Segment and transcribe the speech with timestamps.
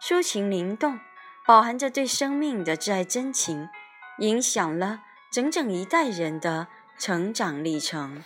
[0.00, 1.00] 抒情灵动，
[1.44, 3.68] 饱含着对生命的挚爱真情，
[4.18, 8.22] 影响了整整一代人的成长历程。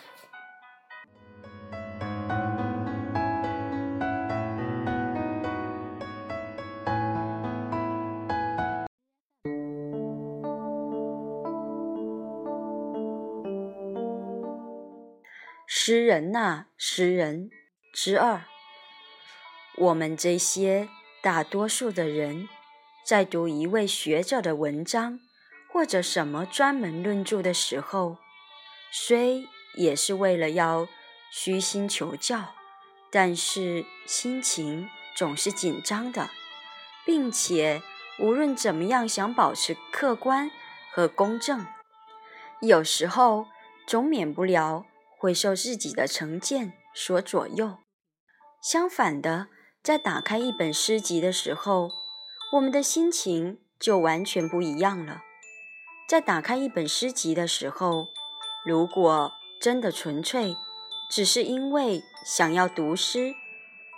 [15.66, 17.50] 诗人呐，诗人
[17.92, 18.42] 之二。
[19.78, 20.88] 我们这些
[21.22, 22.48] 大多数的人，
[23.06, 25.20] 在读一位学者的文章
[25.72, 28.18] 或者什么专门论著的时候，
[28.90, 29.44] 虽
[29.76, 30.88] 也是为了要
[31.30, 32.54] 虚心求教，
[33.10, 36.28] 但是心情总是紧张的，
[37.06, 37.80] 并且
[38.18, 40.50] 无论怎么样想保持客观
[40.90, 41.64] 和公正，
[42.60, 43.46] 有时候
[43.86, 44.84] 总免不了。
[45.22, 47.78] 会受自己的成见所左右。
[48.60, 49.46] 相反的，
[49.82, 51.90] 在打开一本诗集的时候，
[52.52, 55.22] 我们的心情就完全不一样了。
[56.08, 58.08] 在打开一本诗集的时候，
[58.64, 60.56] 如果真的纯粹
[61.10, 63.34] 只是因为想要读诗，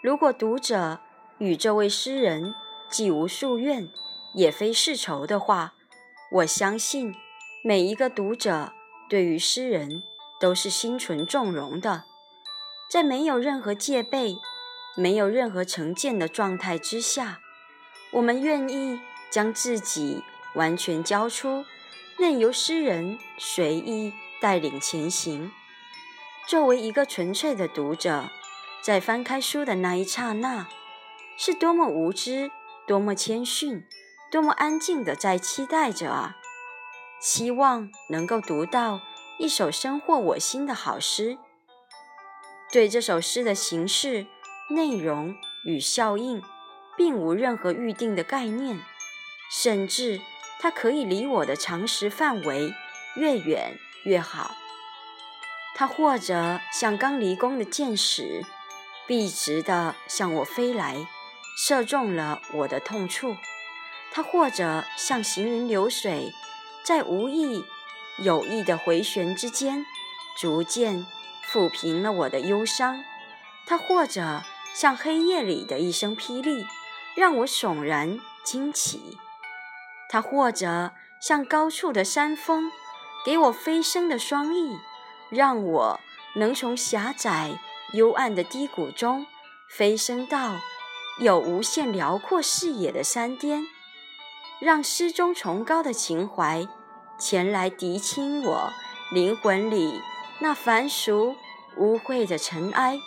[0.02, 1.00] 如果读者
[1.36, 2.54] 与这位诗人
[2.88, 3.88] 既无夙愿，
[4.34, 5.74] 也非世仇的话，
[6.32, 7.14] 我相信
[7.62, 8.72] 每一个读者
[9.08, 10.02] 对于诗人。
[10.40, 12.04] 都是心存纵容的，
[12.90, 14.36] 在没有任何戒备、
[14.96, 17.40] 没有任何成见的状态之下，
[18.12, 19.00] 我们愿意
[19.30, 20.22] 将自己
[20.54, 21.64] 完全交出，
[22.16, 25.50] 任由诗人随意带领前行。
[26.46, 28.30] 作为一个纯粹的读者，
[28.82, 30.68] 在翻开书的那一刹那，
[31.36, 32.50] 是多么无知、
[32.86, 33.86] 多么谦逊、
[34.30, 36.36] 多么安静的在期待着啊！
[37.20, 39.00] 希望能够读到。
[39.36, 41.38] 一首深获我心的好诗，
[42.70, 44.28] 对这首诗的形式、
[44.68, 46.42] 内容与效应，
[46.96, 48.80] 并无任何预定的概念，
[49.50, 50.20] 甚至
[50.60, 52.72] 它可以离我的常识范围
[53.16, 54.54] 越远越好。
[55.76, 58.44] 它或者像刚离宫的箭矢，
[59.06, 61.06] 笔直地向我飞来，
[61.56, 63.36] 射中了我的痛处；
[64.12, 66.32] 它或者像行云流水，
[66.84, 67.64] 在无意。
[68.18, 69.84] 有意的回旋之间，
[70.38, 71.04] 逐渐
[71.50, 73.02] 抚平了我的忧伤。
[73.66, 76.66] 它或者像黑夜里的一声霹雳，
[77.14, 79.16] 让我悚然惊起；
[80.08, 80.90] 它或者
[81.20, 82.72] 像高处的山峰，
[83.24, 84.76] 给我飞升的双翼，
[85.30, 86.00] 让我
[86.34, 87.60] 能从狭窄
[87.92, 89.26] 幽暗的低谷中
[89.68, 90.56] 飞升到
[91.20, 93.62] 有无限辽阔视野的山巅，
[94.60, 96.66] 让诗中崇高的情怀。
[97.16, 98.72] 前来涤清我
[99.12, 100.00] 灵魂里
[100.40, 101.36] 那凡俗
[101.76, 102.98] 污秽的尘埃。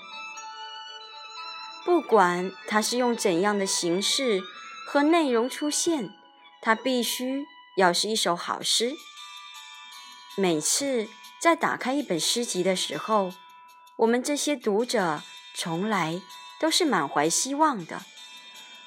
[1.87, 4.41] 不管它是用怎样的形式
[4.85, 6.09] 和内容出现，
[6.61, 7.45] 它必须
[7.77, 8.91] 要是一首好诗。
[10.35, 11.07] 每次
[11.39, 13.31] 在打开一本诗集的时候，
[13.95, 15.23] 我们这些读者
[15.55, 16.21] 从来
[16.59, 18.01] 都是满怀希望的。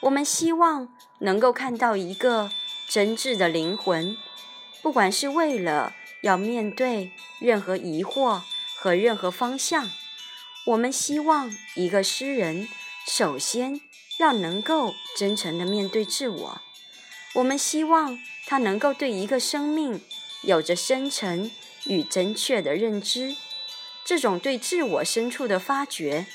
[0.01, 2.51] 我们希望能够看到一个
[2.87, 4.15] 真挚的灵魂。
[4.83, 8.43] 不管是为了要面对任何疑惑
[8.77, 9.91] 和任何方向，
[10.67, 12.69] 我们希望一个诗人
[13.07, 13.81] 首先
[14.19, 16.61] 要能够真诚的面对自我。
[17.35, 20.01] 我们希望他能够对一个生命
[20.43, 21.51] 有着深沉
[21.87, 23.37] 与正确的认知。
[24.05, 26.27] 这种对自我深处的发掘，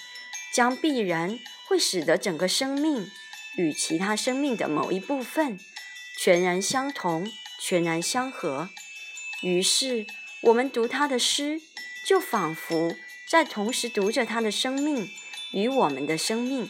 [0.53, 3.11] 将必然会使得整个生命
[3.57, 5.59] 与其他生命的某一部分
[6.19, 7.31] 全然相同。
[7.57, 8.69] 全然相合，
[9.41, 10.05] 于是
[10.41, 11.61] 我们读他的诗，
[12.05, 12.95] 就仿佛
[13.27, 15.09] 在同时读着他的生命
[15.51, 16.69] 与我们的生命，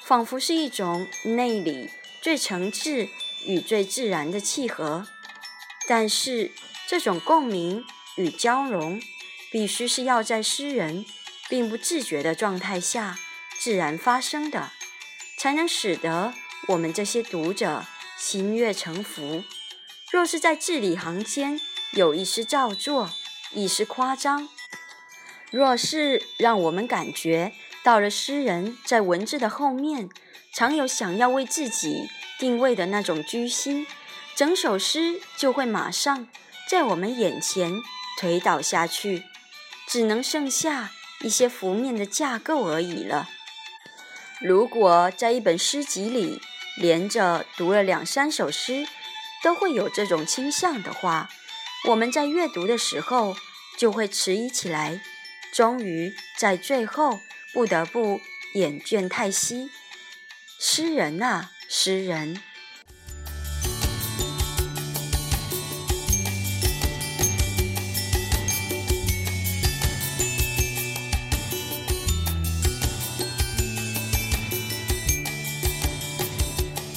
[0.00, 1.90] 仿佛是一种内里
[2.20, 3.08] 最诚挚
[3.46, 5.06] 与最自然的契合。
[5.86, 6.52] 但是，
[6.86, 7.84] 这种共鸣
[8.16, 9.00] 与交融，
[9.50, 11.04] 必须是要在诗人
[11.48, 13.18] 并不自觉的状态下
[13.58, 14.70] 自然发生的，
[15.38, 16.32] 才能使得
[16.68, 17.84] 我们这些读者
[18.18, 19.44] 心悦诚服。
[20.10, 21.60] 若是在字里行间
[21.92, 23.10] 有一丝造作，
[23.52, 24.48] 一丝夸张，
[25.50, 27.52] 若是让我们感觉
[27.84, 30.08] 到了诗人在文字的后面
[30.54, 32.08] 常有想要为自己
[32.38, 33.86] 定位的那种居心，
[34.34, 36.26] 整首诗就会马上
[36.68, 37.74] 在我们眼前
[38.18, 39.24] 推倒下去，
[39.86, 43.28] 只能剩下一些浮面的架构而已了。
[44.40, 46.40] 如果在一本诗集里
[46.78, 48.86] 连着读了两三首诗，
[49.42, 51.28] 都会有这种倾向的话，
[51.88, 53.36] 我们在阅读的时候
[53.76, 55.02] 就会迟疑起来，
[55.52, 57.20] 终于在最后
[57.54, 58.20] 不得不
[58.54, 59.70] 掩卷叹息：
[60.58, 62.42] 诗人啊，诗人！